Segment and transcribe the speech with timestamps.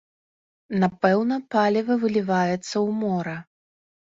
[0.83, 3.37] Напэўна, паліва выліваецца ў мора.